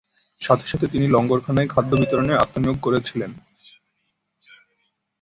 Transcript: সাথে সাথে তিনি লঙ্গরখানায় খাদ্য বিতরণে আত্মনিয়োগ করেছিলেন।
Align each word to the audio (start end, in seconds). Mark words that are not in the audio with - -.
সাথে 0.41 0.65
সাথে 0.67 0.85
তিনি 0.87 1.05
লঙ্গরখানায় 1.07 1.71
খাদ্য 1.73 1.91
বিতরণে 1.95 2.33
আত্মনিয়োগ 2.35 2.77
করেছিলেন। 2.81 3.31